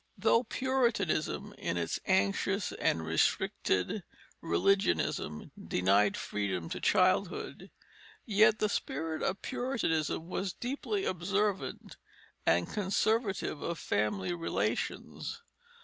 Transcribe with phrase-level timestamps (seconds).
[0.17, 4.01] Though Puritanism in its anxious and restricted
[4.41, 7.69] religionism denied freedom to childhood,
[8.25, 11.97] yet the spirit of Puritanism was deeply observant
[12.47, 15.43] and conservative of family relations.